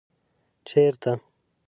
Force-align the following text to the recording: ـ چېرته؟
ـ 0.33 0.67
چېرته؟ 0.67 1.11